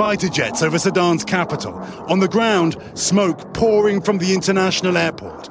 fighter 0.00 0.28
jets 0.32 0.62
over 0.62 0.78
Sudan's 0.78 1.24
capital. 1.24 1.72
On 2.08 2.20
the 2.20 2.26
ground, 2.26 2.76
smoke 2.94 3.52
pouring 3.54 4.02
from 4.02 4.18
the 4.18 4.34
international 4.34 4.96
airport. 4.96 5.50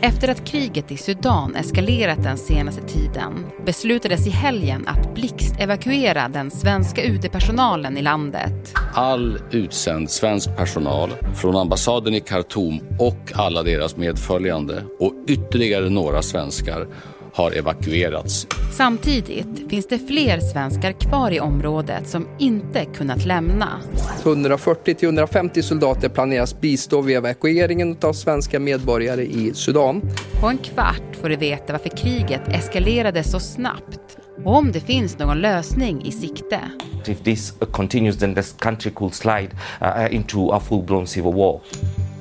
Efter 0.00 0.28
att 0.28 0.46
kriget 0.46 0.92
i 0.92 0.96
Sudan 0.96 1.56
eskalerat 1.56 2.22
den 2.22 2.38
senaste 2.38 2.82
tiden 2.82 3.46
beslutades 3.64 4.26
i 4.26 4.30
helgen 4.30 4.88
att 4.88 5.14
blixtevakuera 5.14 6.28
den 6.28 6.50
svenska 6.50 7.04
UD-personalen 7.04 7.98
i 7.98 8.02
landet. 8.02 8.74
All 8.94 9.38
utsänd 9.50 10.10
svensk 10.10 10.56
personal 10.56 11.10
från 11.34 11.56
ambassaden 11.56 12.14
i 12.14 12.20
Khartoum 12.20 12.80
och 12.98 13.32
alla 13.34 13.62
deras 13.62 13.96
medföljande 13.96 14.84
och 15.00 15.12
ytterligare 15.26 15.90
några 15.90 16.22
svenskar 16.22 16.86
har 17.32 17.52
evakuerats. 17.52 18.46
Samtidigt 18.72 19.70
finns 19.70 19.86
det 19.86 19.98
fler 19.98 20.40
svenskar 20.40 20.92
kvar 20.92 21.30
i 21.30 21.40
området 21.40 22.08
som 22.08 22.28
inte 22.38 22.84
kunnat 22.84 23.24
lämna. 23.24 23.80
140-150 24.22 25.62
soldater 25.62 26.08
planeras 26.08 26.60
bistå 26.60 27.00
vid 27.00 27.16
evakueringen 27.16 27.96
av 28.02 28.12
svenska 28.12 28.60
medborgare 28.60 29.22
i 29.22 29.54
Sudan. 29.54 30.02
På 30.40 30.46
en 30.48 30.58
kvart 30.58 31.16
får 31.20 31.28
du 31.28 31.36
veta 31.36 31.72
varför 31.72 31.88
kriget 31.88 32.48
eskalerade 32.48 33.24
så 33.24 33.40
snabbt 33.40 34.18
och 34.44 34.56
om 34.56 34.72
det 34.72 34.80
finns 34.80 35.18
någon 35.18 35.40
lösning 35.40 36.04
i 36.04 36.12
sikte. 36.12 36.60
If 37.06 37.22
this 37.22 37.54
continues 37.70 38.18
then 38.18 38.34
this 38.34 38.52
country 38.58 38.90
could 38.90 39.14
slide 39.14 39.48
uh, 39.82 40.14
into 40.14 40.50
a 40.50 40.60
full-blown 40.60 41.06
civil 41.06 41.32
war. 41.32 41.60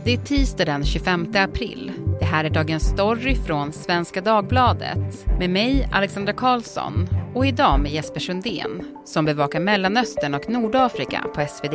Det 0.03 0.13
är 0.13 0.17
tisdag 0.17 0.65
den 0.65 0.85
25 0.85 1.33
april. 1.35 1.91
Det 2.19 2.25
här 2.25 2.43
är 2.43 2.49
Dagens 2.49 2.83
Story 2.83 3.35
från 3.35 3.73
Svenska 3.73 4.21
Dagbladet 4.21 5.25
med 5.39 5.49
mig, 5.49 5.89
Alexandra 5.91 6.33
Karlsson 6.33 7.07
och 7.35 7.45
idag 7.45 7.79
med 7.79 7.91
Jesper 7.91 8.19
Sundén 8.19 8.97
som 9.05 9.25
bevakar 9.25 9.59
Mellanöstern 9.59 10.33
och 10.33 10.49
Nordafrika 10.49 11.25
på 11.35 11.47
SvD. 11.47 11.73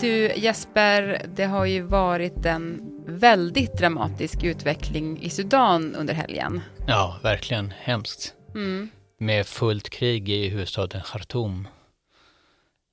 Du 0.00 0.32
Jesper, 0.36 1.22
det 1.34 1.44
har 1.44 1.64
ju 1.64 1.82
varit 1.82 2.46
en 2.46 2.80
väldigt 3.06 3.78
dramatisk 3.78 4.44
utveckling 4.44 5.22
i 5.22 5.30
Sudan 5.30 5.94
under 5.94 6.14
helgen. 6.14 6.60
Ja, 6.86 7.20
verkligen 7.22 7.72
hemskt. 7.78 8.34
Mm. 8.54 8.88
Med 9.18 9.46
fullt 9.46 9.90
krig 9.90 10.28
i 10.28 10.48
huvudstaden 10.48 11.02
Khartoum 11.04 11.68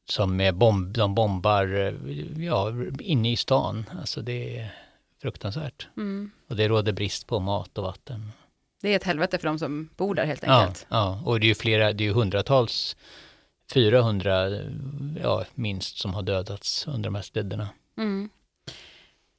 som 0.09 0.41
är 0.41 0.51
bomb, 0.51 0.93
de 0.97 1.15
bombar 1.15 1.95
ja, 2.37 2.73
inne 2.99 3.31
i 3.31 3.35
stan. 3.35 3.85
Alltså 3.99 4.21
det 4.21 4.57
är 4.57 4.75
fruktansvärt. 5.21 5.87
Mm. 5.97 6.31
Och 6.49 6.55
det 6.55 6.67
råder 6.67 6.93
brist 6.93 7.27
på 7.27 7.39
mat 7.39 7.77
och 7.77 7.83
vatten. 7.83 8.31
Det 8.81 8.89
är 8.89 8.95
ett 8.95 9.03
helvete 9.03 9.37
för 9.37 9.47
de 9.47 9.59
som 9.59 9.89
bor 9.97 10.15
där 10.15 10.25
helt 10.25 10.43
enkelt. 10.43 10.85
Ja, 10.89 10.97
ja. 10.97 11.21
och 11.25 11.39
det 11.39 11.45
är 11.45 11.47
ju 11.47 11.55
flera, 11.55 11.93
det 11.93 12.03
är 12.03 12.05
ju 12.05 12.13
hundratals, 12.13 12.97
400 13.73 14.49
ja, 15.23 15.45
minst 15.53 15.97
som 15.97 16.13
har 16.13 16.21
dödats 16.21 16.87
under 16.87 17.03
de 17.03 17.15
här 17.15 17.21
städerna. 17.21 17.69
Mm. 17.97 18.29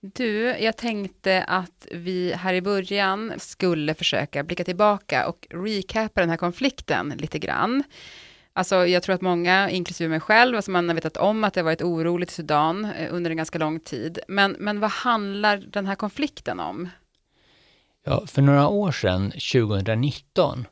Du, 0.00 0.56
jag 0.60 0.76
tänkte 0.76 1.44
att 1.44 1.86
vi 1.90 2.32
här 2.32 2.54
i 2.54 2.62
början 2.62 3.32
skulle 3.38 3.94
försöka 3.94 4.44
blicka 4.44 4.64
tillbaka 4.64 5.28
och 5.28 5.46
recapa 5.50 6.20
den 6.20 6.30
här 6.30 6.36
konflikten 6.36 7.14
lite 7.18 7.38
grann. 7.38 7.84
Alltså 8.56 8.86
jag 8.86 9.02
tror 9.02 9.14
att 9.14 9.20
många, 9.20 9.70
inklusive 9.70 10.08
mig 10.08 10.20
själv, 10.20 10.56
alltså 10.56 10.70
man 10.70 10.88
har 10.88 10.94
vetat 10.94 11.16
om 11.16 11.44
att 11.44 11.54
det 11.54 11.60
har 11.60 11.64
varit 11.64 11.82
oroligt 11.82 12.30
i 12.30 12.34
Sudan 12.34 12.84
eh, 12.84 13.14
under 13.14 13.30
en 13.30 13.36
ganska 13.36 13.58
lång 13.58 13.80
tid. 13.80 14.18
Men, 14.28 14.56
men 14.58 14.80
vad 14.80 14.90
handlar 14.90 15.56
den 15.56 15.86
här 15.86 15.94
konflikten 15.94 16.60
om? 16.60 16.88
Ja, 18.04 18.26
för 18.26 18.42
några 18.42 18.68
år 18.68 18.92
sedan, 18.92 19.30
2019, 19.30 20.66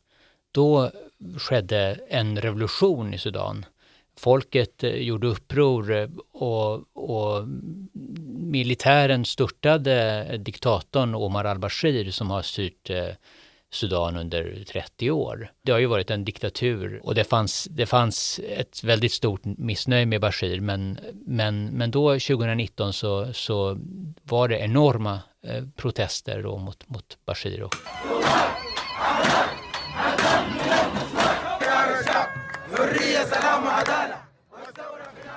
då 0.53 0.91
skedde 1.39 1.99
en 2.09 2.41
revolution 2.41 3.15
i 3.15 3.19
Sudan. 3.19 3.67
Folket 4.19 4.85
eh, 4.85 4.95
gjorde 4.95 5.27
uppror 5.27 5.93
eh, 5.93 6.09
och, 6.33 6.75
och 6.93 7.49
militären 8.29 9.25
störtade 9.25 10.27
diktatorn 10.39 11.15
Omar 11.15 11.45
al-Bashir 11.45 12.11
som 12.11 12.31
har 12.31 12.43
styrt 12.43 12.91
eh, 12.91 13.09
Sudan 13.75 14.17
under 14.17 14.65
30 14.65 15.11
år. 15.11 15.53
Det 15.63 15.73
har 15.73 15.79
ju 15.79 15.87
varit 15.87 16.11
en 16.11 16.25
diktatur 16.25 17.01
och 17.05 17.15
det 17.15 17.25
fanns, 17.25 17.69
det 17.71 17.87
fanns 17.87 18.41
ett 18.49 18.85
väldigt 18.85 19.13
stort 19.13 19.45
missnöje 19.45 20.07
med 20.07 20.21
Bashir 20.21 20.61
men, 20.61 20.99
men, 21.27 21.67
men 21.67 21.91
då 21.91 22.13
2019 22.13 22.93
så, 22.93 23.33
så 23.33 23.79
var 24.23 24.49
det 24.49 24.59
enorma 24.59 25.21
eh, 25.47 25.65
protester 25.77 26.43
då 26.43 26.59
mot, 26.59 26.89
mot 26.89 27.19
Bashir. 27.25 27.63
Och... 27.63 27.75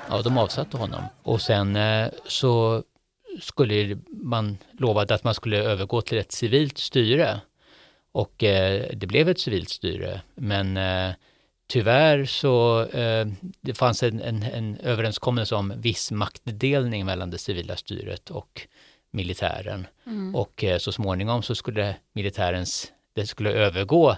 Ja, 0.10 0.22
de 0.22 0.38
avsatte 0.38 0.78
honom. 0.78 1.04
Och 1.24 1.42
sen 1.42 1.76
eh, 1.76 2.08
så 2.26 2.84
skulle 3.42 3.98
man 4.10 4.58
lovade 4.80 5.16
att 5.16 5.24
man 5.24 5.34
skulle 5.34 5.58
övergå 5.58 6.02
till 6.02 6.18
ett 6.18 6.32
civilt 6.32 6.78
styre. 6.78 7.42
Och 8.18 8.44
eh, 8.44 8.86
det 8.94 9.08
blev 9.08 9.30
ett 9.30 9.40
civilt 9.40 9.70
styre. 9.70 10.22
Men 10.36 10.78
eh, 10.78 11.16
tyvärr 11.68 12.26
så 12.26 12.84
eh, 12.84 13.28
det 13.62 13.74
fanns 13.74 14.04
en, 14.04 14.22
en, 14.22 14.44
en, 14.44 14.78
överenskommelse 14.78 15.56
om 15.56 15.74
viss 15.78 16.12
maktdelning 16.12 17.06
mellan 17.06 17.30
det 17.30 17.38
civila 17.38 17.76
styret 17.76 18.30
och 18.30 18.68
militären. 19.12 19.88
Mm. 20.06 20.36
Och 20.36 20.64
eh, 20.64 20.78
så 20.78 20.92
småningom 20.92 21.44
så 21.44 21.56
skulle 21.56 21.96
militärens, 22.14 22.92
det 23.14 23.28
skulle 23.28 23.52
övergå 23.52 24.16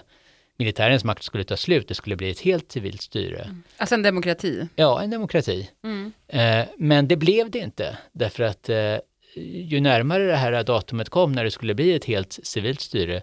militärens 0.56 1.04
makt 1.04 1.22
skulle 1.22 1.44
ta 1.44 1.56
slut, 1.56 1.88
det 1.88 1.94
skulle 1.94 2.16
bli 2.16 2.30
ett 2.30 2.40
helt 2.40 2.72
civilt 2.72 3.02
styre. 3.02 3.40
Mm. 3.42 3.62
Alltså 3.76 3.94
en 3.94 4.02
demokrati? 4.02 4.68
Ja, 4.76 5.02
en 5.02 5.10
demokrati. 5.10 5.70
Mm. 5.84 6.12
Eh, 6.28 6.66
men 6.78 7.08
det 7.08 7.16
blev 7.16 7.50
det 7.50 7.58
inte, 7.58 7.98
därför 8.12 8.42
att 8.42 8.68
eh, 8.68 8.96
ju 9.64 9.80
närmare 9.80 10.26
det 10.26 10.36
här 10.36 10.64
datumet 10.64 11.08
kom 11.08 11.32
när 11.32 11.44
det 11.44 11.50
skulle 11.50 11.74
bli 11.74 11.94
ett 11.94 12.04
helt 12.04 12.38
civilt 12.42 12.80
styre, 12.80 13.22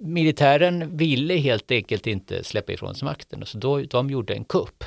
militären 0.00 0.96
ville 0.96 1.36
helt 1.36 1.70
enkelt 1.70 2.06
inte 2.06 2.44
släppa 2.44 2.72
ifrån 2.72 2.94
sig 2.94 3.06
makten, 3.06 3.46
så 3.46 3.58
då, 3.58 3.82
de 3.82 4.10
gjorde 4.10 4.34
en 4.34 4.44
kupp. 4.44 4.84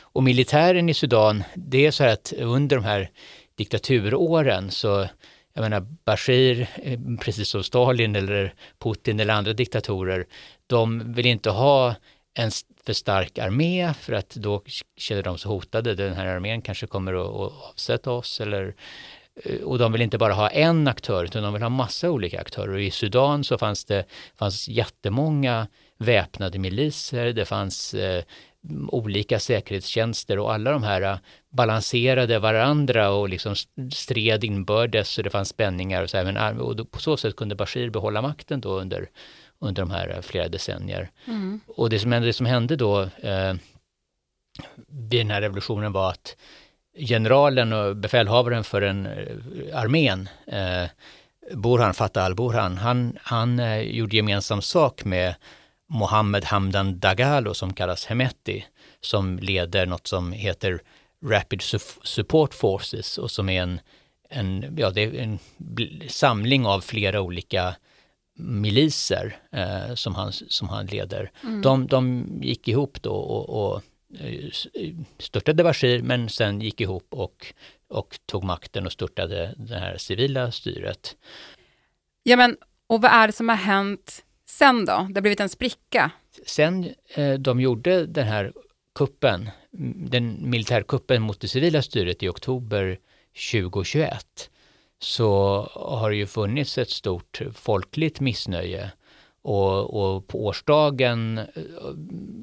Och 0.00 0.22
militären 0.22 0.88
i 0.88 0.94
Sudan, 0.94 1.44
det 1.54 1.86
är 1.86 1.90
så 1.90 2.04
här 2.04 2.12
att 2.12 2.32
under 2.38 2.76
de 2.76 2.84
här 2.84 3.10
diktaturåren 3.54 4.70
så, 4.70 5.08
jag 5.52 5.62
menar 5.62 5.86
Bashir, 6.04 6.68
eh, 6.82 6.98
precis 7.20 7.48
som 7.48 7.62
Stalin 7.62 8.16
eller 8.16 8.54
Putin 8.78 9.20
eller 9.20 9.34
andra 9.34 9.52
diktatorer, 9.52 10.26
de 10.66 11.12
vill 11.12 11.26
inte 11.26 11.50
ha 11.50 11.94
en 12.34 12.50
för 12.86 12.92
stark 12.92 13.38
armé 13.38 13.94
för 14.00 14.12
att 14.12 14.30
då 14.30 14.62
känner 14.96 15.22
de 15.22 15.38
sig 15.38 15.48
hotade. 15.48 15.94
Den 15.94 16.14
här 16.14 16.26
armén 16.26 16.62
kanske 16.62 16.86
kommer 16.86 17.14
att 17.14 17.52
avsätta 17.70 18.10
oss 18.10 18.40
eller 18.40 18.74
och 19.64 19.78
de 19.78 19.92
vill 19.92 20.02
inte 20.02 20.18
bara 20.18 20.32
ha 20.32 20.48
en 20.48 20.88
aktör 20.88 21.24
utan 21.24 21.42
de 21.42 21.52
vill 21.52 21.62
ha 21.62 21.68
massa 21.68 22.10
olika 22.10 22.40
aktörer. 22.40 22.72
Och 22.72 22.80
I 22.80 22.90
Sudan 22.90 23.44
så 23.44 23.58
fanns 23.58 23.84
det 23.84 24.04
fanns 24.36 24.68
jättemånga 24.68 25.66
väpnade 25.98 26.58
miliser, 26.58 27.32
det 27.32 27.44
fanns 27.44 27.94
eh, 27.94 28.24
olika 28.88 29.38
säkerhetstjänster 29.38 30.38
och 30.38 30.54
alla 30.54 30.70
de 30.70 30.82
här 30.82 31.02
eh, 31.02 31.18
balanserade 31.50 32.38
varandra 32.38 33.10
och 33.10 33.28
liksom 33.28 33.54
stred 33.92 34.44
inbördes 34.44 35.18
och 35.18 35.24
det 35.24 35.30
fanns 35.30 35.48
spänningar 35.48 36.02
och 36.02 36.10
så, 36.10 36.16
här, 36.16 36.24
men, 36.24 36.60
och 36.60 36.90
på 36.90 37.00
så 37.00 37.16
sätt 37.16 37.36
kunde 37.36 37.54
Bashir 37.54 37.90
behålla 37.90 38.22
makten 38.22 38.60
då 38.60 38.80
under, 38.80 39.10
under 39.58 39.82
de 39.82 39.90
här 39.90 40.08
eh, 40.08 40.20
flera 40.20 40.48
decennier. 40.48 41.10
Mm. 41.26 41.60
Och 41.66 41.90
det 41.90 41.98
som, 41.98 42.10
det 42.10 42.32
som 42.32 42.46
hände 42.46 42.76
då 42.76 43.02
eh, 43.02 43.54
vid 44.88 45.20
den 45.20 45.30
här 45.30 45.40
revolutionen 45.40 45.92
var 45.92 46.10
att 46.10 46.36
generalen 46.98 47.72
och 47.72 47.96
befälhavaren 47.96 48.64
för 48.64 48.80
den 48.80 49.06
eh, 49.06 49.78
armén, 49.78 50.28
eh, 50.46 50.84
Burhan, 51.52 51.94
Fatah 51.94 52.24
al-Burhan, 52.24 52.78
han, 52.78 53.18
han 53.22 53.58
eh, 53.58 53.80
gjorde 53.80 54.16
gemensam 54.16 54.62
sak 54.62 55.04
med 55.04 55.34
Mohammed 55.88 56.44
Hamdan 56.44 56.98
Dagalo 56.98 57.54
som 57.54 57.72
kallas 57.72 58.06
Hemeti, 58.06 58.64
som 59.00 59.38
leder 59.38 59.86
något 59.86 60.06
som 60.06 60.32
heter 60.32 60.82
Rapid 61.24 61.62
Support 62.02 62.54
Forces 62.54 63.18
och 63.18 63.30
som 63.30 63.48
är 63.48 63.62
en, 63.62 63.80
en, 64.30 64.76
ja, 64.78 64.90
det 64.90 65.02
är 65.02 65.14
en 65.14 65.38
samling 66.08 66.66
av 66.66 66.80
flera 66.80 67.20
olika 67.20 67.74
miliser 68.38 69.36
eh, 69.52 69.94
som, 69.94 70.14
han, 70.14 70.32
som 70.32 70.68
han 70.68 70.86
leder. 70.86 71.30
Mm. 71.42 71.62
De, 71.62 71.86
de 71.86 72.26
gick 72.42 72.68
ihop 72.68 73.02
då 73.02 73.12
och, 73.12 73.74
och 73.74 73.82
störtade 75.18 75.64
Bashir 75.64 76.02
men 76.02 76.28
sen 76.28 76.60
gick 76.60 76.80
ihop 76.80 77.06
och, 77.10 77.54
och 77.88 78.18
tog 78.26 78.44
makten 78.44 78.86
och 78.86 78.92
störtade 78.92 79.54
det 79.56 79.78
här 79.78 79.96
civila 79.96 80.52
styret. 80.52 81.16
Ja 82.22 82.36
men, 82.36 82.56
och 82.86 83.02
vad 83.02 83.10
är 83.10 83.26
det 83.26 83.32
som 83.32 83.48
har 83.48 83.56
hänt 83.56 84.24
sen 84.46 84.84
då? 84.84 85.06
Det 85.10 85.16
har 85.16 85.20
blivit 85.20 85.40
en 85.40 85.48
spricka. 85.48 86.10
Sen 86.46 86.94
eh, 87.14 87.34
de 87.34 87.60
gjorde 87.60 88.06
den 88.06 88.26
här 88.26 88.52
kuppen, 88.94 89.50
den 90.10 90.50
militärkuppen 90.50 91.22
mot 91.22 91.40
det 91.40 91.48
civila 91.48 91.82
styret 91.82 92.22
i 92.22 92.28
oktober 92.28 92.98
2021, 93.52 94.50
så 94.98 95.60
har 95.74 96.10
det 96.10 96.16
ju 96.16 96.26
funnits 96.26 96.78
ett 96.78 96.90
stort 96.90 97.40
folkligt 97.54 98.20
missnöje 98.20 98.90
och, 99.46 99.94
och, 99.94 100.26
på 100.26 100.46
årsdagen 100.46 101.38
eh, 101.38 101.44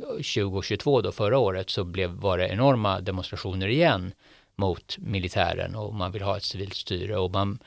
2022 0.07 1.01
då 1.01 1.11
förra 1.11 1.37
året 1.37 1.69
så 1.69 1.83
blev, 1.83 2.09
var 2.09 2.37
det 2.37 2.47
enorma 2.47 3.01
demonstrationer 3.01 3.67
igen 3.67 4.13
mot 4.55 4.97
militären 4.97 5.75
och 5.75 5.93
man 5.93 6.11
vill 6.11 6.21
ha 6.21 6.37
ett 6.37 6.43
civilt 6.43 6.73
styre 6.73 7.17
och 7.17 7.31
man 7.31 7.59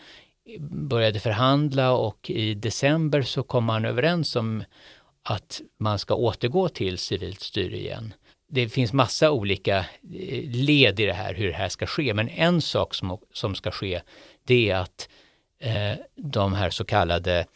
började 0.71 1.21
förhandla 1.21 1.93
och 1.93 2.31
i 2.31 2.55
december 2.55 3.23
så 3.23 3.43
kom 3.43 3.65
man 3.65 3.85
överens 3.85 4.37
om 4.37 4.65
att 5.23 5.61
man 5.79 5.99
ska 5.99 6.15
återgå 6.15 6.69
till 6.69 6.99
civilt 6.99 7.41
styre 7.41 7.77
igen. 7.77 8.15
Det 8.49 8.69
finns 8.69 8.93
massa 8.93 9.31
olika 9.31 9.79
eh, 9.79 10.51
led 10.51 11.01
i 11.01 11.07
det 11.07 11.13
här, 11.13 11.35
hur 11.35 11.47
det 11.47 11.55
här 11.55 11.69
ska 11.69 11.87
ske, 11.87 12.15
men 12.15 12.29
en 12.29 12.61
sak 12.61 12.95
som, 12.95 13.19
som 13.33 13.55
ska 13.55 13.71
ske, 13.71 14.01
det 14.45 14.71
är 14.71 14.77
att 14.77 15.09
eh, 15.61 15.93
de 16.15 16.53
här 16.53 16.71
så 16.71 16.85
kallade 16.85 17.47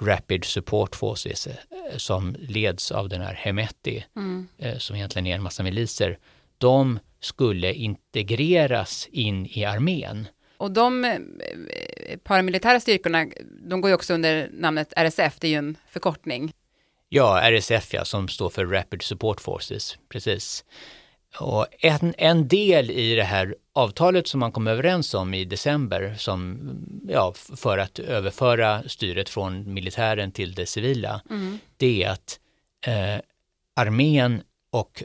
Rapid 0.00 0.44
Support 0.44 0.96
Forces, 0.96 1.46
eh, 1.46 1.54
som 1.96 2.36
leds 2.38 2.92
av 2.92 3.08
den 3.08 3.20
här 3.20 3.34
Hemeti, 3.34 4.04
mm. 4.16 4.48
eh, 4.58 4.78
som 4.78 4.96
egentligen 4.96 5.26
är 5.26 5.34
en 5.34 5.42
massa 5.42 5.62
miliser, 5.62 6.18
de 6.58 6.98
skulle 7.20 7.74
integreras 7.74 9.08
in 9.12 9.46
i 9.46 9.64
armén. 9.64 10.28
Och 10.56 10.70
de 10.70 11.04
eh, 11.04 11.18
paramilitära 12.22 12.80
styrkorna, 12.80 13.26
de 13.68 13.80
går 13.80 13.88
ju 13.88 13.94
också 13.94 14.14
under 14.14 14.50
namnet 14.52 14.92
RSF, 14.96 15.38
det 15.40 15.46
är 15.46 15.50
ju 15.50 15.56
en 15.56 15.76
förkortning. 15.90 16.52
Ja, 17.08 17.40
RSF 17.50 17.94
ja, 17.94 18.04
som 18.04 18.28
står 18.28 18.50
för 18.50 18.66
Rapid 18.66 19.02
Support 19.02 19.40
Forces, 19.40 19.98
precis. 20.08 20.64
Och 21.38 21.66
en, 21.78 22.14
en 22.18 22.48
del 22.48 22.90
i 22.90 23.14
det 23.14 23.24
här 23.24 23.54
avtalet 23.72 24.28
som 24.28 24.40
man 24.40 24.52
kom 24.52 24.66
överens 24.66 25.14
om 25.14 25.34
i 25.34 25.44
december 25.44 26.14
som, 26.18 26.60
ja, 27.08 27.32
för 27.56 27.78
att 27.78 27.98
överföra 27.98 28.82
styret 28.88 29.28
från 29.28 29.74
militären 29.74 30.32
till 30.32 30.54
det 30.54 30.66
civila, 30.66 31.20
mm. 31.30 31.58
det 31.76 32.04
är 32.04 32.10
att 32.10 32.40
eh, 32.86 33.20
armén 33.76 34.42
och 34.70 35.02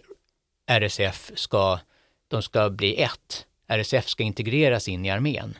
RSF 0.68 1.32
ska, 1.36 1.80
de 2.28 2.42
ska 2.42 2.70
bli 2.70 3.02
ett. 3.02 3.46
RSF 3.68 4.08
ska 4.08 4.24
integreras 4.24 4.88
in 4.88 5.06
i 5.06 5.10
armén. 5.10 5.58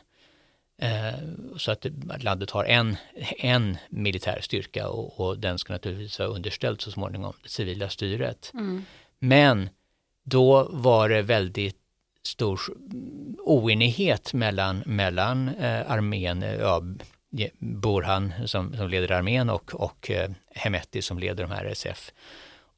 Eh, 0.78 1.18
så 1.56 1.70
att 1.70 1.86
landet 2.18 2.50
har 2.50 2.64
en, 2.64 2.96
en 3.38 3.76
militär 3.88 4.38
styrka 4.40 4.88
och, 4.88 5.20
och 5.20 5.38
den 5.38 5.58
ska 5.58 5.72
naturligtvis 5.72 6.18
vara 6.18 6.28
underställd 6.28 6.80
så 6.80 6.90
småningom 6.90 7.32
det 7.42 7.48
civila 7.48 7.88
styret. 7.88 8.50
Mm. 8.54 8.84
Men 9.18 9.68
då 10.28 10.68
var 10.70 11.08
det 11.08 11.22
väldigt 11.22 11.76
stor 12.22 12.60
oenighet 13.38 14.32
mellan, 14.32 14.82
mellan 14.86 15.48
eh, 15.48 15.90
armén, 15.90 16.42
eh, 16.42 16.54
ja, 16.54 16.82
Burhan 17.58 18.32
som, 18.46 18.76
som 18.76 18.88
leder 18.88 19.12
armén 19.12 19.50
och, 19.50 19.74
och 19.74 20.10
eh, 20.10 20.30
Hemeti 20.54 21.02
som 21.02 21.18
leder 21.18 21.42
de 21.44 21.50
här 21.50 21.64
RSF 21.64 22.12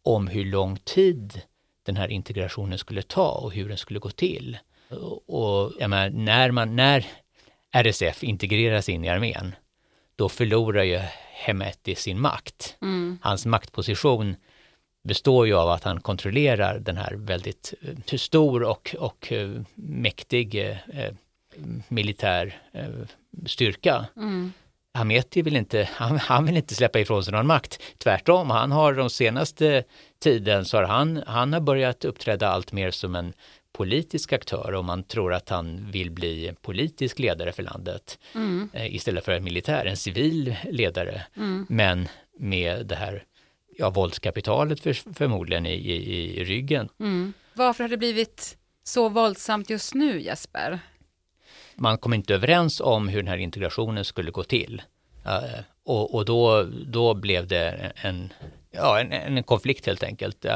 om 0.03 0.29
hur 0.29 0.45
lång 0.45 0.77
tid 0.77 1.43
den 1.83 1.97
här 1.97 2.09
integrationen 2.09 2.79
skulle 2.79 3.03
ta 3.03 3.31
och 3.31 3.53
hur 3.53 3.69
den 3.69 3.79
skulle 3.79 3.99
gå 3.99 4.11
till. 4.11 4.59
Och, 4.89 5.23
och 5.29 5.73
jag 5.79 5.91
menar, 5.91 6.11
när, 6.11 6.51
man, 6.51 6.77
när 6.77 7.07
RSF 7.73 8.25
integreras 8.25 8.89
in 8.89 9.05
i 9.05 9.09
armén, 9.09 9.55
då 10.17 10.29
förlorar 10.29 10.83
ju 10.83 11.01
Hemeti 11.33 11.95
sin 11.95 12.21
makt. 12.21 12.77
Mm. 12.83 13.19
Hans 13.23 13.47
maktposition 13.47 14.37
består 15.05 15.47
ju 15.47 15.55
av 15.55 15.69
att 15.69 15.85
han 15.85 16.01
kontrollerar 16.01 16.79
den 16.79 16.97
här 16.97 17.15
väldigt 17.15 17.75
eh, 17.81 18.17
stor 18.17 18.63
och, 18.63 18.97
och 18.99 19.33
eh, 19.33 19.51
mäktig 19.75 20.55
eh, 20.55 20.77
eh, 21.01 21.15
militär 21.89 22.63
eh, 22.73 22.89
styrka. 23.47 24.07
Mm. 24.17 24.53
Hameti 24.95 25.43
vill 25.43 25.57
inte, 25.57 25.89
han, 25.93 26.19
han, 26.19 26.47
vill 26.47 26.57
inte 26.57 26.75
släppa 26.75 27.01
ifrån 27.01 27.25
sig 27.25 27.33
någon 27.33 27.47
makt. 27.47 27.83
Tvärtom, 27.99 28.51
han 28.51 28.73
har 28.73 28.93
de 28.93 29.11
senaste 29.11 29.85
tiden 30.19 30.65
så 30.65 30.77
har 30.77 30.85
han, 30.85 31.23
han 31.27 31.53
har 31.53 31.61
börjat 31.61 32.05
uppträda 32.05 32.49
allt 32.49 32.73
mer 32.73 32.91
som 32.91 33.15
en 33.15 33.33
politisk 33.73 34.33
aktör 34.33 34.75
och 34.75 34.85
man 34.85 35.03
tror 35.03 35.35
att 35.35 35.49
han 35.49 35.91
vill 35.91 36.11
bli 36.11 36.53
politisk 36.63 37.19
ledare 37.19 37.53
för 37.53 37.63
landet 37.63 38.19
mm. 38.35 38.71
istället 38.75 39.25
för 39.25 39.33
en 39.33 39.45
militär, 39.45 39.85
en 39.85 39.97
civil 39.97 40.57
ledare. 40.71 41.23
Mm. 41.37 41.67
Men 41.69 42.09
med 42.39 42.87
det 42.87 42.97
här 42.97 43.25
ja, 43.79 43.91
våldskapitalet 43.91 44.81
för, 44.81 44.93
förmodligen 45.15 45.67
i, 45.67 45.73
i, 45.73 46.41
i 46.41 46.45
ryggen. 46.45 46.89
Mm. 47.01 47.33
Varför 47.55 47.85
har 47.85 47.89
det 47.89 47.97
blivit 47.97 48.57
så 48.85 49.09
våldsamt 49.09 49.71
just 49.71 49.95
nu 49.95 50.21
Jesper? 50.21 50.79
Man 51.75 51.99
kom 51.99 52.15
inte 52.15 52.35
överens 52.35 52.81
om 52.81 53.09
hur 53.09 53.19
den 53.19 53.29
här 53.29 53.37
integrationen 53.37 54.05
skulle 54.05 54.31
gå 54.31 54.43
till. 54.43 54.83
Uh, 55.27 55.61
och, 55.85 56.15
och 56.15 56.25
då, 56.25 56.63
då 56.87 57.15
blev 57.15 57.47
det 57.47 57.93
en, 57.97 58.33
ja, 58.71 59.01
en, 59.01 59.13
en 59.13 59.43
konflikt 59.43 59.87
helt 59.87 60.03
enkelt. 60.03 60.47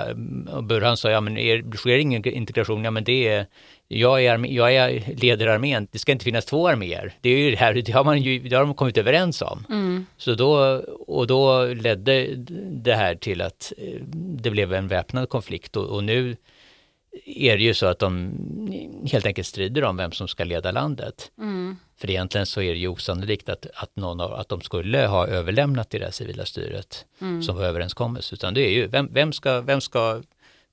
Burhan 0.62 0.96
sa, 0.96 1.10
ja 1.10 1.20
men 1.20 1.36
är, 1.36 1.76
sker 1.76 1.98
ingen 1.98 2.28
integration, 2.28 2.84
ja 2.84 2.90
men 2.90 3.04
det 3.04 3.28
är, 3.28 3.46
jag 3.88 4.24
är, 4.24 4.46
jag 4.46 4.74
är 4.74 5.14
leder 5.16 5.46
armén, 5.46 5.88
det 5.92 5.98
ska 5.98 6.12
inte 6.12 6.24
finnas 6.24 6.44
två 6.44 6.68
arméer. 6.68 7.12
Det 7.20 7.30
är 7.30 7.38
ju 7.38 7.50
det 7.50 7.56
här, 7.56 7.74
det 7.74 7.92
har 7.92 8.04
man 8.04 8.22
ju, 8.22 8.38
det 8.38 8.56
har 8.56 8.64
de 8.64 8.74
kommit 8.74 8.98
överens 8.98 9.42
om. 9.42 9.64
Mm. 9.68 10.06
Så 10.16 10.34
då, 10.34 10.76
och 11.06 11.26
då 11.26 11.64
ledde 11.64 12.26
det 12.70 12.94
här 12.94 13.14
till 13.14 13.40
att 13.40 13.72
eh, 13.78 14.00
det 14.12 14.50
blev 14.50 14.74
en 14.74 14.88
väpnad 14.88 15.28
konflikt 15.28 15.76
och, 15.76 15.86
och 15.86 16.04
nu 16.04 16.36
är 17.24 17.56
det 17.56 17.62
ju 17.62 17.74
så 17.74 17.86
att 17.86 17.98
de 17.98 18.32
helt 19.12 19.26
enkelt 19.26 19.46
strider 19.46 19.84
om 19.84 19.96
vem 19.96 20.12
som 20.12 20.28
ska 20.28 20.44
leda 20.44 20.70
landet. 20.70 21.30
Mm. 21.38 21.76
För 21.96 22.10
egentligen 22.10 22.46
så 22.46 22.62
är 22.62 22.72
det 22.72 22.78
ju 22.78 22.88
osannolikt 22.88 23.48
att, 23.48 23.66
att, 23.74 23.96
någon 23.96 24.20
av, 24.20 24.32
att 24.32 24.48
de 24.48 24.60
skulle 24.60 25.06
ha 25.06 25.26
överlämnat 25.26 25.90
det 25.90 25.98
där 25.98 26.10
civila 26.10 26.44
styret 26.44 27.06
mm. 27.20 27.42
som 27.42 27.56
var 27.56 27.64
överenskommet, 27.64 28.32
utan 28.32 28.54
det 28.54 28.60
är 28.60 28.70
ju 28.70 28.86
vem, 28.86 29.08
vem, 29.12 29.32
ska, 29.32 29.60
vem 29.60 29.80
ska 29.80 30.22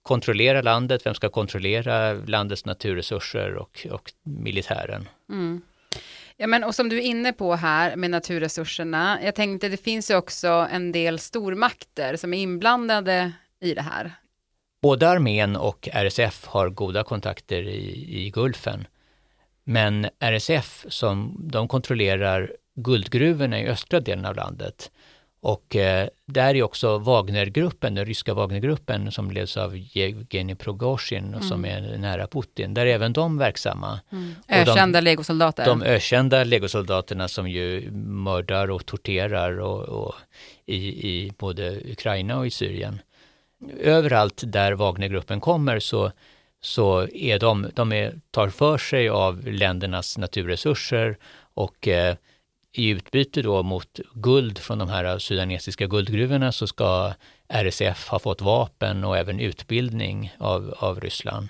kontrollera 0.02 0.62
landet, 0.62 1.06
vem 1.06 1.14
ska 1.14 1.30
kontrollera 1.30 2.14
landets 2.14 2.66
naturresurser 2.66 3.56
och, 3.56 3.88
och 3.92 4.12
militären. 4.24 5.10
Mm. 5.30 5.62
Ja, 6.38 6.48
men 6.48 6.64
och 6.64 6.76
som 6.76 6.90
du 6.90 6.98
är 6.98 7.02
inne 7.02 7.34
på 7.34 7.56
här 7.56 7.96
med 7.96 8.12
naturresurserna, 8.12 9.20
jag 9.24 9.36
tänkte 9.36 9.70
det 9.70 9.84
finns 9.84 10.12
ju 10.12 10.16
också 10.16 10.68
en 10.72 10.92
del 10.92 11.20
stormakter 11.20 12.16
som 12.16 12.34
är 12.34 12.38
inblandade 12.38 13.32
i 13.62 13.74
det 13.74 13.82
här. 13.82 14.12
Både 14.82 15.10
armén 15.10 15.56
och 15.56 15.90
RSF 15.92 16.46
har 16.46 16.70
goda 16.70 17.04
kontakter 17.04 17.62
i, 17.62 18.06
i 18.26 18.30
Gulfen. 18.30 18.88
Men 19.64 20.08
RSF, 20.20 20.86
som 20.90 21.36
de 21.52 21.68
kontrollerar 21.68 22.52
guldgruvorna 22.76 23.60
i 23.60 23.68
östra 23.68 24.00
delen 24.00 24.26
av 24.26 24.36
landet, 24.36 24.92
och 25.42 25.76
eh, 25.76 26.08
där 26.26 26.56
är 26.56 26.64
också 26.64 26.98
Wagnergruppen, 26.98 27.96
den 27.96 28.06
ryska 28.06 28.34
Wagnergruppen 28.34 29.12
som 29.12 29.32
leds 29.32 29.58
av 29.58 29.78
Jevgenij 29.78 30.56
Prigozjin 30.56 31.24
och 31.24 31.42
mm. 31.42 31.50
som 31.50 31.66
är 31.66 31.98
nära 31.98 32.28
Putin. 32.28 32.74
Där 32.74 32.86
är 32.86 32.94
även 32.94 33.14
de 33.14 33.38
verksamma. 33.38 34.00
Mm. 34.12 34.36
Ökända 34.48 35.02
legosoldater. 35.02 35.66
De 35.66 35.84
ökända 35.84 36.44
legosoldaterna 36.44 37.28
som 37.28 37.50
ju 37.50 37.92
mördar 37.92 38.72
och 38.72 38.86
torterar 38.86 39.60
och, 39.60 39.82
och 39.82 40.16
i, 40.66 41.10
i 41.10 41.32
både 41.38 41.92
Ukraina 41.92 42.38
och 42.38 42.48
i 42.48 42.52
Syrien. 42.52 43.00
Överallt 43.80 44.44
där 44.46 44.72
Wagnergruppen 44.72 45.42
kommer 45.42 45.80
så, 45.80 46.12
så 46.62 47.08
är 47.08 47.40
de, 47.40 47.70
de 47.74 47.92
är, 47.92 48.20
tar 48.32 48.50
för 48.50 48.78
sig 48.78 49.10
av 49.10 49.48
ländernas 49.48 50.18
naturresurser 50.18 51.18
och 51.54 51.88
eh, 51.88 52.16
i 52.72 52.90
utbyte 52.90 53.42
då 53.42 53.64
mot 53.64 54.00
guld 54.14 54.58
från 54.58 54.80
de 54.80 54.90
här 54.90 55.20
sudanesiska 55.20 55.88
guldgruvorna 55.88 56.52
så 56.52 56.68
ska 56.68 57.14
RSF 57.48 58.08
ha 58.08 58.20
fått 58.20 58.42
vapen 58.42 59.04
och 59.04 59.18
även 59.18 59.40
utbildning 59.40 60.34
av, 60.38 60.76
av 60.78 61.00
Ryssland. 61.00 61.50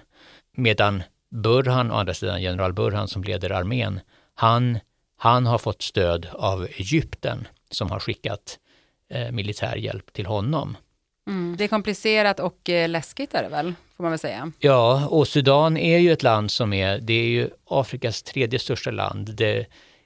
Medan 0.55 1.03
Burhan, 1.29 1.91
å 1.91 1.95
andra 1.95 2.13
sidan 2.13 2.41
general 2.41 2.73
Burhan 2.73 3.07
som 3.07 3.23
leder 3.23 3.51
armén, 3.51 3.99
han, 4.35 4.79
han 5.17 5.45
har 5.45 5.57
fått 5.57 5.81
stöd 5.81 6.27
av 6.33 6.63
Egypten 6.63 7.47
som 7.71 7.91
har 7.91 7.99
skickat 7.99 8.59
eh, 9.09 9.31
militär 9.31 9.75
hjälp 9.75 10.13
till 10.13 10.25
honom. 10.25 10.77
Mm. 11.29 11.57
Det 11.57 11.63
är 11.63 11.67
komplicerat 11.67 12.39
och 12.39 12.69
eh, 12.69 12.89
läskigt 12.89 13.33
är 13.33 13.43
det 13.43 13.49
väl, 13.49 13.73
får 13.97 14.03
man 14.03 14.11
väl 14.11 14.19
säga. 14.19 14.51
Ja, 14.59 15.07
och 15.07 15.27
Sudan 15.27 15.77
är 15.77 15.97
ju 15.97 16.11
ett 16.11 16.23
land 16.23 16.51
som 16.51 16.73
är, 16.73 16.99
det 16.99 17.13
är 17.13 17.27
ju 17.27 17.49
Afrikas 17.65 18.23
tredje 18.23 18.59
största 18.59 18.91
land. 18.91 19.35
Det, 19.35 19.65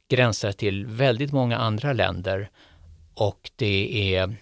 gränsar 0.09 0.51
till 0.51 0.85
väldigt 0.85 1.31
många 1.31 1.57
andra 1.57 1.93
länder 1.93 2.49
och 3.13 3.51
det 3.55 4.15
är 4.15 4.35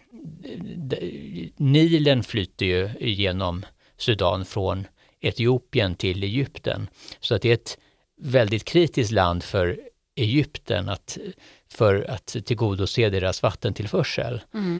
Nilen 1.58 2.24
flyter 2.24 2.66
ju 2.66 2.90
genom 3.00 3.66
Sudan 3.98 4.46
från 4.46 4.88
Etiopien 5.20 5.96
till 5.96 6.24
Egypten. 6.24 6.88
Så 7.20 7.36
att 7.36 7.42
det 7.42 7.50
är 7.50 7.54
ett 7.54 7.78
väldigt 8.22 8.66
kritiskt 8.66 9.12
land 9.12 9.44
för 9.44 9.80
Egypten 10.16 10.90
att, 10.90 11.18
för 11.70 12.10
att 12.10 12.36
tillgodose 12.46 13.10
deras 13.10 13.44
vattentillförsel. 13.44 14.42
Mm. 14.54 14.80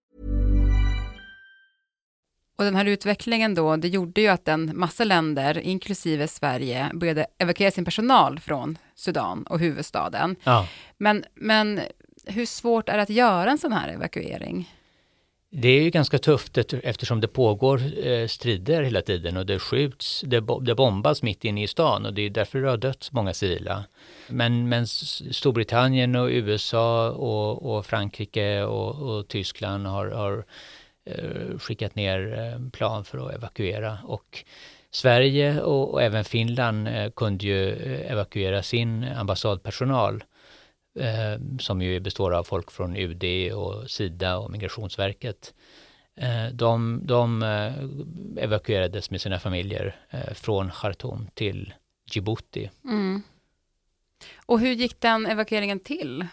Och 2.61 2.65
den 2.65 2.75
här 2.75 2.85
utvecklingen 2.85 3.55
då, 3.55 3.75
det 3.75 3.87
gjorde 3.87 4.21
ju 4.21 4.27
att 4.27 4.47
en 4.47 4.71
massa 4.75 5.03
länder, 5.03 5.59
inklusive 5.59 6.27
Sverige, 6.27 6.91
började 6.93 7.25
evakuera 7.37 7.71
sin 7.71 7.85
personal 7.85 8.39
från 8.39 8.77
Sudan 8.95 9.43
och 9.43 9.59
huvudstaden. 9.59 10.35
Ja. 10.43 10.67
Men, 10.97 11.23
men 11.35 11.81
hur 12.25 12.45
svårt 12.45 12.89
är 12.89 12.97
det 12.97 13.03
att 13.03 13.09
göra 13.09 13.51
en 13.51 13.57
sån 13.57 13.73
här 13.73 13.89
evakuering? 13.89 14.75
Det 15.49 15.67
är 15.67 15.81
ju 15.81 15.89
ganska 15.89 16.17
tufft 16.17 16.57
eftersom 16.83 17.21
det 17.21 17.27
pågår 17.27 18.07
eh, 18.07 18.27
strider 18.27 18.83
hela 18.83 19.01
tiden 19.01 19.37
och 19.37 19.45
det 19.45 19.59
skjuts, 19.59 20.23
det, 20.27 20.41
bombas 20.75 21.23
mitt 21.23 21.45
inne 21.45 21.63
i 21.63 21.67
stan 21.67 22.05
och 22.05 22.13
det 22.13 22.21
är 22.21 22.29
därför 22.29 22.61
det 22.61 22.69
har 22.69 22.77
dött 22.77 23.09
många 23.11 23.33
civila. 23.33 23.83
Men, 24.27 24.69
men 24.69 24.87
Storbritannien 24.87 26.15
och 26.15 26.27
USA 26.27 27.11
och, 27.11 27.75
och 27.75 27.85
Frankrike 27.85 28.63
och, 28.63 28.95
och, 28.95 29.27
Tyskland 29.27 29.87
har, 29.87 30.07
har 30.07 30.45
skickat 31.57 31.95
ner 31.95 32.39
eh, 32.39 32.69
plan 32.69 33.05
för 33.05 33.27
att 33.27 33.35
evakuera 33.35 33.97
och 34.03 34.45
Sverige 34.91 35.61
och, 35.61 35.93
och 35.93 36.01
även 36.01 36.23
Finland 36.23 36.89
kunde 37.15 37.45
ju 37.45 37.69
evakuera 38.03 38.63
sin 38.63 39.03
ambassadpersonal 39.03 40.23
eh, 40.99 41.57
som 41.59 41.81
ju 41.81 41.99
består 41.99 42.33
av 42.33 42.43
folk 42.43 42.71
från 42.71 42.95
UD 42.95 43.53
och 43.53 43.91
Sida 43.91 44.37
och 44.37 44.51
Migrationsverket. 44.51 45.53
Eh, 46.15 46.47
de, 46.53 47.01
de 47.03 47.43
eh, 47.43 48.43
evakuerades 48.43 49.11
med 49.11 49.21
sina 49.21 49.39
familjer 49.39 49.95
eh, 50.09 50.33
från 50.33 50.71
Khartoum 50.71 51.27
till 51.33 51.73
Djibouti. 52.11 52.69
Mm. 52.85 53.21
Och 54.45 54.59
hur 54.59 54.73
gick 54.73 55.01
den 55.01 55.25
evakueringen 55.25 55.79
till? 55.79 56.27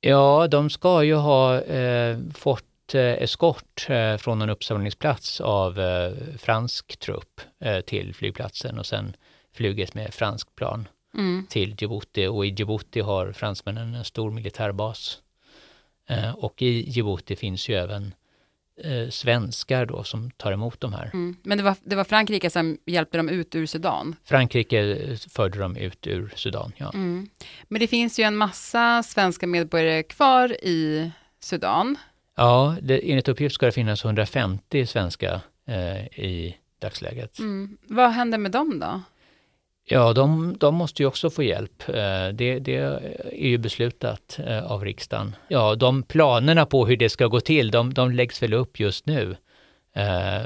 Ja, 0.00 0.46
de 0.46 0.70
ska 0.70 1.02
ju 1.02 1.14
ha 1.14 1.60
eh, 1.60 2.18
fått 2.34 2.64
eh, 2.94 3.22
eskort 3.22 3.86
eh, 3.88 4.16
från 4.16 4.42
en 4.42 4.50
uppsamlingsplats 4.50 5.40
av 5.40 5.78
fransk 6.38 6.98
trupp 6.98 7.40
till 7.86 8.14
flygplatsen 8.14 8.78
och 8.78 8.86
sen 8.86 9.16
flugit 9.52 9.94
med 9.94 10.14
fransk 10.14 10.56
plan 10.56 10.88
mm. 11.14 11.46
till 11.48 11.76
Djibouti 11.78 12.26
och 12.26 12.46
i 12.46 12.48
Djibouti 12.48 13.00
har 13.00 13.32
fransmännen 13.32 13.94
en 13.94 14.04
stor 14.04 14.30
militärbas. 14.30 15.22
Eh, 16.08 16.32
och 16.32 16.62
i 16.62 16.90
Djibouti 16.90 17.36
finns 17.36 17.68
ju 17.68 17.74
även 17.74 18.14
eh, 18.84 19.08
svenskar 19.10 19.86
då 19.86 20.04
som 20.04 20.30
tar 20.30 20.52
emot 20.52 20.80
de 20.80 20.92
här. 20.92 21.10
Mm. 21.14 21.36
Men 21.42 21.58
det 21.58 21.64
var, 21.64 21.76
det 21.84 21.96
var 21.96 22.04
Frankrike 22.04 22.50
som 22.50 22.78
hjälpte 22.86 23.16
dem 23.16 23.28
ut 23.28 23.54
ur 23.54 23.66
Sudan? 23.66 24.16
Frankrike 24.24 24.96
förde 25.30 25.58
dem 25.58 25.76
ut 25.76 26.06
ur 26.06 26.32
Sudan, 26.36 26.72
ja. 26.76 26.90
Mm. 26.94 27.28
Men 27.68 27.80
det 27.80 27.86
finns 27.86 28.18
ju 28.18 28.24
en 28.24 28.36
massa 28.36 29.02
svenska 29.02 29.46
medborgare 29.46 30.02
kvar 30.02 30.64
i 30.64 31.10
Sudan. 31.40 31.96
Ja, 32.36 32.76
det, 32.82 33.10
enligt 33.10 33.28
uppgift 33.28 33.54
ska 33.54 33.66
det 33.66 33.72
finnas 33.72 34.04
150 34.04 34.86
svenska 34.86 35.40
eh, 35.66 36.06
i 36.06 36.56
dagsläget. 36.78 37.38
Mm. 37.38 37.76
Vad 37.88 38.10
händer 38.10 38.38
med 38.38 38.50
dem 38.50 38.78
då? 38.80 39.00
Ja, 39.86 40.12
de, 40.12 40.56
de 40.58 40.74
måste 40.74 41.02
ju 41.02 41.06
också 41.06 41.30
få 41.30 41.42
hjälp. 41.42 41.88
Eh, 41.88 42.28
det, 42.32 42.58
det, 42.58 42.76
är 43.32 43.48
ju 43.48 43.58
beslutat 43.58 44.38
eh, 44.46 44.64
av 44.72 44.84
riksdagen. 44.84 45.36
Ja, 45.48 45.74
de 45.74 46.02
planerna 46.02 46.66
på 46.66 46.86
hur 46.86 46.96
det 46.96 47.08
ska 47.08 47.26
gå 47.26 47.40
till, 47.40 47.70
de, 47.70 47.94
de 47.94 48.12
läggs 48.12 48.42
väl 48.42 48.54
upp 48.54 48.80
just 48.80 49.06
nu. 49.06 49.36
Eh, 49.92 50.42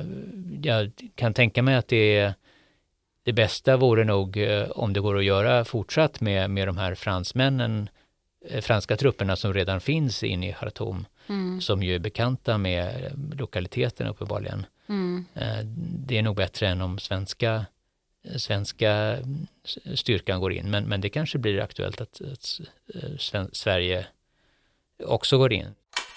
jag 0.62 0.90
kan 1.14 1.34
tänka 1.34 1.62
mig 1.62 1.74
att 1.74 1.88
det, 1.88 2.32
det 3.22 3.32
bästa 3.32 3.76
vore 3.76 4.04
nog 4.04 4.38
om 4.70 4.92
det 4.92 5.00
går 5.00 5.18
att 5.18 5.24
göra 5.24 5.64
fortsatt 5.64 6.20
med, 6.20 6.50
med 6.50 6.68
de 6.68 6.78
här 6.78 6.94
fransmännen, 6.94 7.88
franska 8.60 8.96
trupperna 8.96 9.36
som 9.36 9.54
redan 9.54 9.80
finns 9.80 10.22
inne 10.22 10.48
i 10.48 10.52
Khartoum, 10.52 11.06
mm. 11.28 11.60
som 11.60 11.82
ju 11.82 11.94
är 11.94 11.98
bekanta 11.98 12.58
med 12.58 13.12
lokaliteten 13.38 14.06
uppenbarligen. 14.06 14.66
Mm. 14.88 15.24
Det 16.06 16.18
är 16.18 16.22
nog 16.22 16.36
bättre 16.36 16.68
än 16.68 16.80
om 16.80 16.98
svenska 16.98 17.66
svenska 18.36 19.18
styrkan 19.94 20.40
går 20.40 20.52
in. 20.52 20.70
Men, 20.70 20.84
men 20.84 21.00
det 21.00 21.08
kanske 21.08 21.38
blir 21.38 21.60
aktuellt 21.60 22.00
att, 22.00 22.20
att 22.20 23.56
Sverige 23.56 24.06
också 25.04 25.38
går 25.38 25.52
in. 25.52 25.66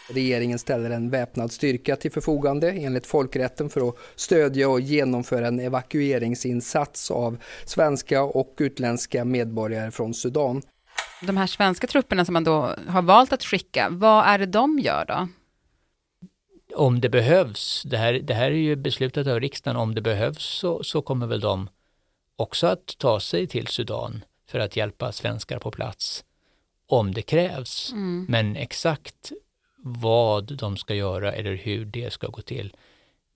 Regeringen 0.10 0.60
ställer 0.60 0.90
en 0.90 1.10
väpnad 1.10 1.52
styrka 1.52 1.96
till 1.96 2.12
förfogande 2.12 2.72
enligt 2.72 3.06
folkrätten 3.06 3.70
för 3.70 3.90
att 3.90 3.96
stödja 4.16 4.70
och 4.70 4.80
genomföra 4.80 5.48
en 5.48 5.60
evakueringsinsats 5.60 7.12
av 7.12 7.38
svenska 7.66 8.24
och 8.24 8.56
utländska 8.60 9.26
medborgare 9.26 9.92
från 9.92 10.14
Sudan. 10.14 10.62
De 11.22 11.38
här 11.38 11.48
svenska 11.48 11.88
trupperna 11.88 12.26
som 12.26 12.34
man 12.34 12.44
då 12.44 12.76
har 12.88 13.02
valt 13.02 13.34
att 13.34 13.44
skicka, 13.44 13.88
vad 13.92 14.26
är 14.26 14.38
det 14.38 14.46
de 14.46 14.80
gör 14.80 15.06
då? 15.06 15.28
Om 16.76 17.02
det 17.02 17.10
behövs, 17.10 17.84
det 17.86 17.98
här, 17.98 18.14
det 18.14 18.34
här 18.34 18.52
är 18.52 18.56
ju 18.56 18.76
beslutat 18.76 19.28
av 19.28 19.40
riksdagen, 19.40 19.78
om 19.78 19.96
det 19.96 20.02
behövs 20.02 20.44
så, 20.44 20.84
så 20.84 21.02
kommer 21.02 21.28
väl 21.28 21.40
de 21.40 21.70
också 22.36 22.68
att 22.68 22.98
ta 22.98 23.20
sig 23.20 23.48
till 23.48 23.68
Sudan 23.68 24.24
för 24.48 24.60
att 24.60 24.76
hjälpa 24.76 25.12
svenskar 25.12 25.60
på 25.60 25.72
plats 25.72 26.24
om 26.88 27.14
det 27.14 27.22
krävs. 27.22 27.92
Mm. 27.92 28.26
Men 28.30 28.56
exakt 28.56 29.32
vad 29.78 30.58
de 30.58 30.78
ska 30.78 30.96
göra 30.96 31.34
eller 31.34 31.56
hur 31.56 31.86
det 31.86 32.14
ska 32.14 32.28
gå 32.28 32.42
till, 32.42 32.76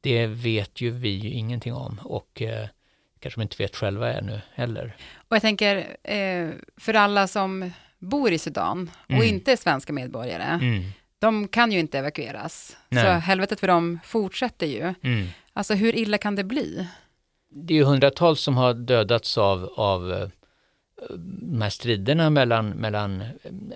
det 0.01 0.27
vet 0.27 0.81
ju 0.81 0.91
vi 0.91 1.09
ju 1.09 1.29
ingenting 1.29 1.73
om 1.73 1.99
och 2.03 2.41
eh, 2.41 2.67
kanske 3.19 3.39
de 3.39 3.43
inte 3.43 3.63
vet 3.63 3.75
själva 3.75 4.13
ännu 4.13 4.41
heller. 4.53 4.95
Och 5.27 5.35
jag 5.35 5.41
tänker, 5.41 5.97
eh, 6.03 6.49
för 6.77 6.93
alla 6.93 7.27
som 7.27 7.71
bor 7.99 8.31
i 8.31 8.37
Sudan 8.37 8.91
och 9.05 9.11
mm. 9.11 9.27
inte 9.27 9.51
är 9.51 9.55
svenska 9.55 9.93
medborgare, 9.93 10.43
mm. 10.43 10.83
de 11.19 11.47
kan 11.47 11.71
ju 11.71 11.79
inte 11.79 11.99
evakueras. 11.99 12.77
Nej. 12.89 13.03
Så 13.03 13.09
helvetet 13.09 13.59
för 13.59 13.67
dem 13.67 13.99
fortsätter 14.03 14.67
ju. 14.67 14.93
Mm. 15.03 15.27
Alltså 15.53 15.73
hur 15.73 15.95
illa 15.95 16.17
kan 16.17 16.35
det 16.35 16.43
bli? 16.43 16.87
det 17.55 17.73
är 17.73 17.77
ju 17.77 17.83
hundratals 17.83 18.41
som 18.41 18.57
har 18.57 18.73
dödats 18.73 19.37
av, 19.37 19.73
av 19.75 20.13
eh, 20.13 20.27
de 21.41 21.61
här 21.61 21.69
striderna 21.69 22.29
mellan, 22.29 22.69
mellan 22.69 23.23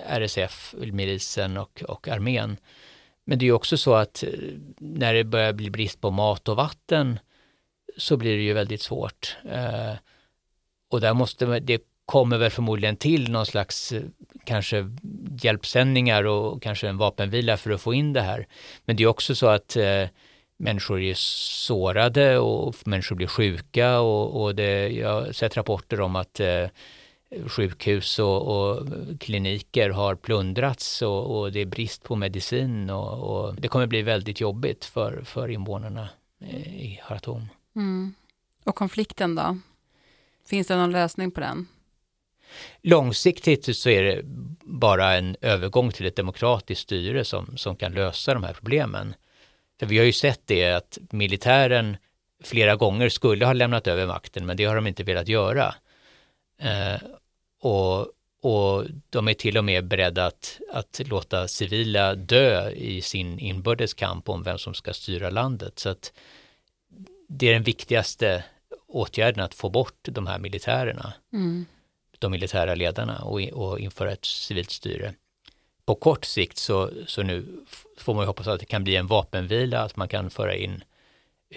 RSF, 0.08 0.76
milisen 0.78 1.58
och, 1.58 1.84
och 1.88 2.08
armén. 2.08 2.58
Men 3.26 3.40
det 3.40 3.44
är 3.44 3.48
ju 3.48 3.54
också 3.54 3.78
så 3.78 3.94
att 3.94 4.24
eh, 4.24 4.30
när 4.78 5.14
det 5.14 5.24
börjar 5.24 5.54
bli 5.54 5.70
brist 5.70 6.02
på 6.02 6.12
mat 6.12 6.48
och 6.48 6.56
vatten 6.56 7.20
så 8.00 8.18
blir 8.18 8.38
det 8.38 8.44
ju 8.44 8.54
väldigt 8.54 8.82
svårt. 8.82 9.38
Eh, 9.52 9.94
och 10.92 11.02
där 11.02 11.14
måste 11.14 11.60
det 11.60 11.82
kommer 12.06 12.38
väl 12.38 12.52
förmodligen 12.52 12.96
till 12.96 13.32
någon 13.32 13.46
slags 13.46 13.92
eh, 13.92 14.02
kanske 14.44 14.92
hjälpsändningar 15.42 16.24
och 16.24 16.62
kanske 16.62 16.88
en 16.88 16.98
vapenvila 16.98 17.58
för 17.58 17.72
att 17.72 17.82
få 17.82 17.94
in 17.94 18.14
det 18.14 18.22
här. 18.22 18.48
Men 18.86 18.96
det 18.96 19.04
är 19.04 19.08
också 19.08 19.36
så 19.36 19.48
att 19.48 19.76
eh, 19.76 20.08
människor 20.58 21.02
är 21.02 21.14
sårade 21.18 22.38
och 22.38 22.76
människor 22.86 23.16
blir 23.16 23.28
sjuka 23.28 24.00
och, 24.00 24.42
och 24.42 24.56
det, 24.56 24.90
jag 24.90 25.10
har 25.10 25.32
sett 25.32 25.58
rapporter 25.58 26.02
om 26.02 26.16
att 26.16 26.40
eh, 26.40 26.68
sjukhus 27.48 28.20
och, 28.20 28.42
och, 28.48 28.88
kliniker 29.20 29.90
har 29.90 30.16
plundrats 30.16 31.02
och, 31.02 31.40
och, 31.40 31.52
det 31.52 31.60
är 31.60 31.66
brist 31.66 32.04
på 32.04 32.16
medicin 32.16 32.90
och, 32.90 33.20
och, 33.20 33.56
det 33.56 33.68
kommer 33.68 33.88
bli 33.88 34.02
väldigt 34.02 34.42
jobbigt 34.42 34.86
för, 34.86 35.22
för 35.26 35.48
invånarna 35.48 36.10
eh, 36.42 36.76
i 36.76 37.00
Khartoum. 37.08 37.48
Mm. 37.80 38.14
Och 38.64 38.76
konflikten 38.76 39.36
då? 39.36 39.58
Finns 40.46 40.68
det 40.68 40.76
någon 40.76 40.92
lösning 40.92 41.32
på 41.32 41.40
den? 41.40 41.68
Långsiktigt 42.82 43.78
så 43.78 43.90
är 43.90 44.04
det 44.04 44.22
bara 44.62 45.16
en 45.16 45.36
övergång 45.42 45.92
till 45.92 46.06
ett 46.06 46.16
demokratiskt 46.16 46.82
styre 46.82 47.26
som, 47.26 47.58
som 47.58 47.76
kan 47.76 47.92
lösa 47.92 48.34
de 48.34 48.44
här 48.44 48.54
problemen. 48.54 49.16
För 49.80 49.86
vi 49.86 49.98
har 49.98 50.06
ju 50.06 50.14
sett 50.14 50.42
det 50.46 50.72
att 50.72 50.98
militären 51.12 51.98
flera 52.44 52.76
gånger 52.76 53.10
skulle 53.10 53.46
ha 53.46 53.54
lämnat 53.54 53.88
över 53.88 54.08
makten, 54.08 54.46
men 54.46 54.58
det 54.58 54.66
har 54.66 54.76
de 54.76 54.88
inte 54.88 55.04
velat 55.04 55.28
göra. 55.28 55.76
Eh, 56.62 57.02
och 57.62 58.14
och 58.42 58.86
de 59.10 59.28
är 59.28 59.34
till 59.34 59.58
och 59.58 59.66
med 59.66 59.88
beredda 59.88 60.26
att, 60.26 60.60
att 60.72 61.02
låta 61.06 61.48
civila 61.48 62.16
dö 62.16 62.70
i 62.70 63.02
sin 63.02 63.40
inbördeskamp 63.40 64.30
om 64.30 64.44
vem 64.44 64.58
som 64.58 64.74
ska 64.74 64.94
styra 64.94 65.30
landet. 65.30 65.80
Så 65.80 65.90
att 65.90 66.14
det 67.32 67.50
är 67.50 67.54
den 67.54 67.64
viktigaste 67.64 68.44
åtgärden 68.88 69.44
att 69.44 69.54
få 69.54 69.70
bort 69.70 70.00
de 70.02 70.28
här 70.28 70.40
militärerna, 70.40 71.14
mm. 71.34 71.66
de 72.20 72.32
militära 72.32 72.76
ledarna 72.76 73.20
och, 73.24 73.42
och 73.42 73.80
införa 73.80 74.12
ett 74.12 74.26
civilt 74.26 74.72
styre. 74.72 75.14
På 75.86 75.96
kort 75.96 76.26
sikt 76.26 76.58
så, 76.58 76.92
så 77.08 77.24
nu 77.24 77.46
får 77.98 78.14
man 78.14 78.24
ju 78.24 78.28
hoppas 78.28 78.48
att 78.48 78.60
det 78.60 78.66
kan 78.66 78.84
bli 78.84 78.96
en 78.96 79.08
vapenvila, 79.08 79.82
att 79.82 79.96
man 79.96 80.08
kan 80.08 80.30
föra 80.30 80.56
in 80.56 80.84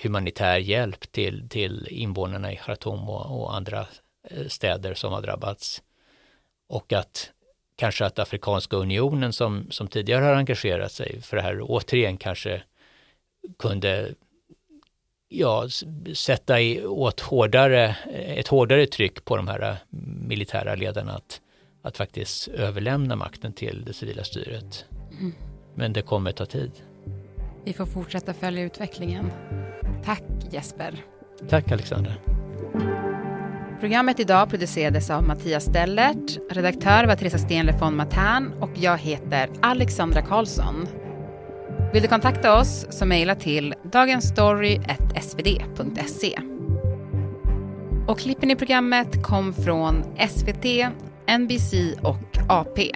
humanitär 0.03 0.59
hjälp 0.59 1.13
till, 1.13 1.49
till 1.49 1.89
invånarna 1.91 2.53
i 2.53 2.57
Khartoum 2.57 3.09
och, 3.09 3.41
och 3.41 3.57
andra 3.57 3.87
eh, 4.31 4.47
städer 4.49 4.95
som 4.95 5.13
har 5.13 5.23
drabbats. 5.23 5.83
Och 6.69 6.93
att 6.93 7.31
kanske 7.77 8.07
att 8.07 8.19
Afrikanska 8.19 8.77
unionen 8.77 9.33
som, 9.33 9.71
som 9.71 9.89
tidigare 9.89 10.25
har 10.25 10.35
engagerat 10.35 10.93
sig 10.93 11.23
för 11.23 11.37
det 11.37 11.43
här 11.43 11.59
återigen 11.63 12.17
kanske 12.17 12.63
kunde 13.59 14.15
ja, 15.33 15.69
sätta 16.15 16.61
i, 16.61 16.87
åt 16.87 17.21
hårdare, 17.21 17.97
ett 18.13 18.49
hårdare 18.49 18.87
tryck 18.87 19.25
på 19.25 19.37
de 19.37 19.49
här 19.49 19.71
äh, 19.71 19.75
militära 20.29 20.75
ledarna 20.75 21.13
att, 21.13 21.41
att 21.83 21.97
faktiskt 21.97 22.49
överlämna 22.49 23.17
makten 23.17 23.53
till 23.53 23.85
det 23.85 23.93
civila 23.93 24.25
styret. 24.25 24.85
Mm. 25.21 25.33
Men 25.75 25.93
det 25.93 26.03
kommer 26.03 26.33
ta 26.33 26.47
tid. 26.47 26.73
Vi 27.65 27.73
får 27.73 27.87
fortsätta 27.87 28.35
följa 28.35 28.63
utvecklingen. 28.65 29.33
Tack 30.05 30.23
Jesper. 30.51 31.05
Tack 31.49 31.73
Alexandra. 31.73 32.13
Programmet 33.81 34.21
idag 34.21 34.51
producerades 34.51 35.11
av 35.11 35.23
Mattias 35.23 35.65
Stellert, 35.65 36.39
redaktör 36.51 37.07
var 37.07 37.17
Teresa 37.17 37.39
Stenle 37.39 37.73
von 37.81 37.97
Matern 37.97 38.53
och 38.61 38.71
jag 38.75 38.99
heter 38.99 39.51
Alexandra 39.63 40.23
Karlsson. 40.23 40.89
Vill 41.93 42.03
du 42.03 42.09
kontakta 42.09 42.59
oss 42.59 42.87
så 42.91 43.07
mejla 43.07 43.35
till 43.35 43.75
dagensstory.svd.se. 43.83 46.39
Och 48.07 48.19
klippen 48.19 48.51
i 48.51 48.57
programmet 48.57 49.23
kom 49.23 49.55
från 49.55 50.05
SVT, 50.29 50.65
NBC 51.39 51.75
och 52.03 52.39
AP. 52.49 52.91